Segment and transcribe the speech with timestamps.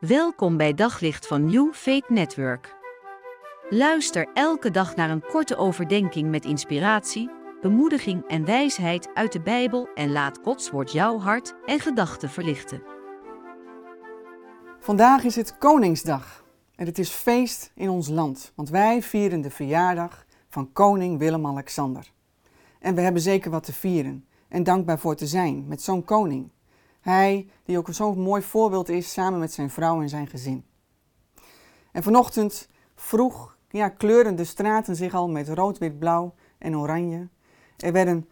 [0.00, 2.76] Welkom bij Daglicht van New Faith Network.
[3.70, 7.30] Luister elke dag naar een korte overdenking met inspiratie,
[7.60, 12.82] bemoediging en wijsheid uit de Bijbel en laat Gods woord jouw hart en gedachten verlichten.
[14.78, 16.44] Vandaag is het Koningsdag
[16.74, 22.12] en het is feest in ons land, want wij vieren de verjaardag van koning Willem-Alexander.
[22.78, 26.50] En we hebben zeker wat te vieren en dankbaar voor te zijn met zo'n koning.
[27.00, 30.64] Hij, die ook zo'n mooi voorbeeld is, samen met zijn vrouw en zijn gezin.
[31.92, 37.28] En vanochtend vroeg ja, kleuren de straten zich al met rood, wit, blauw en oranje.
[37.76, 38.28] Er werden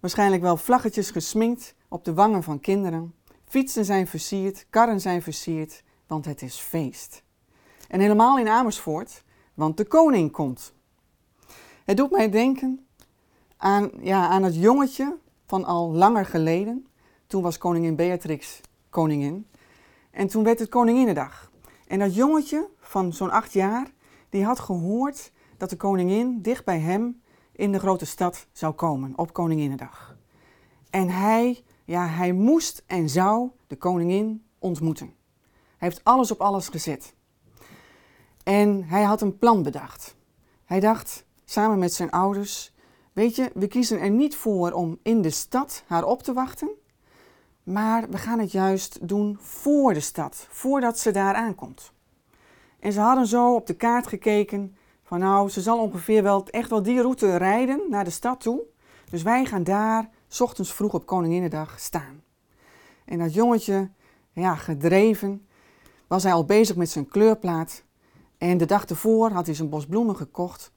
[0.00, 3.14] waarschijnlijk wel vlaggetjes gesminkt op de wangen van kinderen.
[3.44, 7.22] Fietsen zijn versierd, karren zijn versierd, want het is feest.
[7.88, 9.24] En helemaal in Amersfoort,
[9.54, 10.72] want de koning komt.
[11.84, 12.86] Het doet mij denken
[13.56, 15.16] aan, ja, aan het jongetje
[15.46, 16.87] van al langer geleden.
[17.28, 18.60] Toen was koningin Beatrix
[18.90, 19.46] koningin.
[20.10, 21.50] En toen werd het Koninginnedag.
[21.86, 23.90] En dat jongetje van zo'n acht jaar,
[24.28, 29.12] die had gehoord dat de koningin dicht bij hem in de grote stad zou komen
[29.16, 30.16] op Koninginnedag.
[30.90, 35.14] En hij, ja, hij moest en zou de koningin ontmoeten.
[35.76, 37.14] Hij heeft alles op alles gezet.
[38.42, 40.16] En hij had een plan bedacht.
[40.64, 42.72] Hij dacht samen met zijn ouders:
[43.12, 46.70] Weet je, we kiezen er niet voor om in de stad haar op te wachten,
[47.68, 51.92] maar we gaan het juist doen voor de stad, voordat ze daar aankomt.
[52.80, 56.70] En ze hadden zo op de kaart gekeken van nou, ze zal ongeveer wel echt
[56.70, 58.62] wel die route rijden naar de stad toe.
[59.10, 62.22] Dus wij gaan daar, s ochtends vroeg op Koninginnedag, staan.
[63.04, 63.90] En dat jongetje,
[64.32, 65.46] ja, gedreven,
[66.06, 67.84] was hij al bezig met zijn kleurplaat.
[68.38, 70.72] En de dag ervoor had hij zijn bos bloemen gekocht.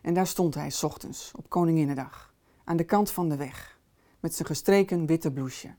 [0.00, 3.78] En daar stond hij s ochtends op Koninginnedag, aan de kant van de weg,
[4.20, 5.74] met zijn gestreken witte blouseje.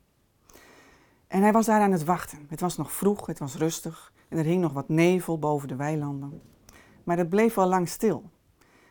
[1.27, 2.45] En hij was daar aan het wachten.
[2.49, 5.75] Het was nog vroeg, het was rustig en er hing nog wat nevel boven de
[5.75, 6.41] weilanden.
[7.03, 8.29] Maar het bleef wel lang stil.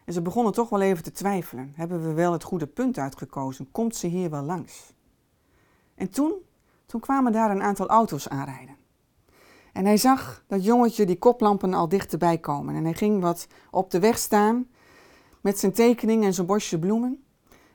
[0.04, 1.72] En ze begonnen toch wel even te twijfelen.
[1.74, 3.70] Hebben we wel het goede punt uitgekozen?
[3.70, 4.94] Komt ze hier wel langs?
[5.94, 6.34] En toen,
[6.86, 8.76] toen kwamen daar een aantal auto's aanrijden.
[9.72, 12.74] En hij zag dat jongetje die koplampen al dichterbij komen.
[12.74, 14.66] En hij ging wat op de weg staan
[15.40, 17.24] met zijn tekening en zijn bosje bloemen.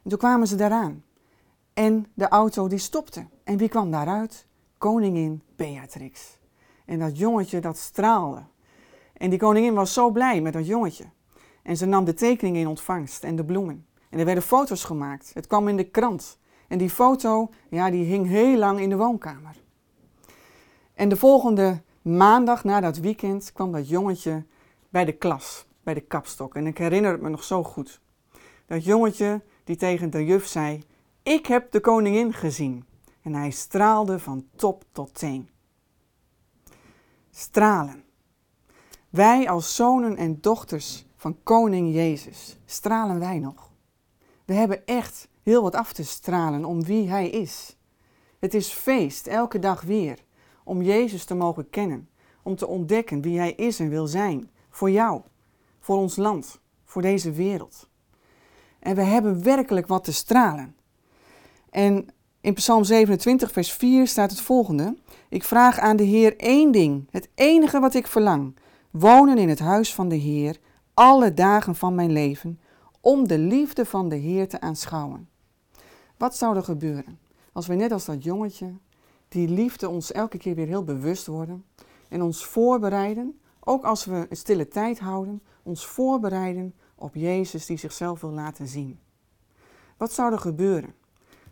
[0.03, 1.03] En toen kwamen ze daaraan.
[1.73, 3.27] En de auto die stopte.
[3.43, 4.47] En wie kwam daaruit?
[4.81, 6.39] Koningin Beatrix.
[6.85, 8.43] En dat jongetje dat straalde.
[9.13, 11.05] En die koningin was zo blij met dat jongetje.
[11.63, 13.85] En ze nam de tekening in ontvangst en de bloemen.
[14.09, 15.31] En er werden foto's gemaakt.
[15.33, 16.39] Het kwam in de krant.
[16.67, 19.55] En die foto, ja, die hing heel lang in de woonkamer.
[20.93, 24.45] En de volgende maandag na dat weekend kwam dat jongetje
[24.89, 26.55] bij de klas, bij de kapstok.
[26.55, 28.01] En ik herinner het me nog zo goed.
[28.65, 30.83] Dat jongetje die tegen de juf zei:
[31.23, 32.85] Ik heb de koningin gezien
[33.21, 35.49] en hij straalde van top tot teen.
[37.31, 38.03] Stralen.
[39.09, 43.71] Wij als zonen en dochters van koning Jezus, stralen wij nog.
[44.45, 47.77] We hebben echt heel wat af te stralen om wie hij is.
[48.39, 50.23] Het is feest elke dag weer
[50.63, 52.09] om Jezus te mogen kennen,
[52.43, 55.21] om te ontdekken wie hij is en wil zijn, voor jou,
[55.79, 57.89] voor ons land, voor deze wereld.
[58.79, 60.75] En we hebben werkelijk wat te stralen.
[61.69, 62.07] En
[62.41, 64.97] in Psalm 27, vers 4 staat het volgende:
[65.29, 68.55] Ik vraag aan de Heer één ding, het enige wat ik verlang:
[68.91, 70.57] wonen in het huis van de Heer
[70.93, 72.59] alle dagen van mijn leven,
[73.01, 75.29] om de liefde van de Heer te aanschouwen.
[76.17, 77.19] Wat zou er gebeuren
[77.53, 78.73] als we net als dat jongetje
[79.27, 81.65] die liefde ons elke keer weer heel bewust worden
[82.09, 87.77] en ons voorbereiden, ook als we een stille tijd houden, ons voorbereiden op Jezus die
[87.77, 88.99] zichzelf wil laten zien?
[89.97, 90.95] Wat zou er gebeuren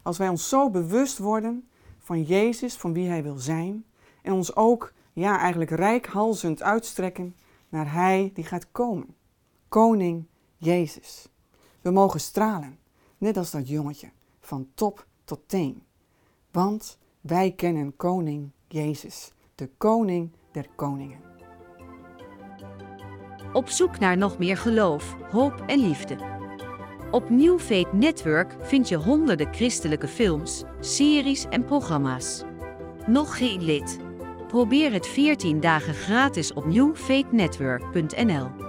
[0.10, 3.86] als wij ons zo bewust worden van Jezus, van wie Hij wil zijn,
[4.22, 7.36] en ons ook, ja, eigenlijk rijkhalzend uitstrekken
[7.70, 9.16] naar Hij die gaat komen.
[9.68, 10.26] Koning
[10.58, 11.28] Jezus.
[11.82, 12.80] We mogen stralen,
[13.18, 14.10] net als dat jongetje,
[14.40, 15.84] van top tot teen.
[16.52, 21.22] Want wij kennen Koning Jezus, de Koning der Koningen.
[23.54, 26.39] Op zoek naar nog meer geloof, hoop en liefde.
[27.12, 32.44] Op New Faith Network vind je honderden christelijke films, series en programma's.
[33.06, 34.00] Nog geen lid?
[34.48, 38.69] Probeer het 14 dagen gratis op newfaithnetwork.nl.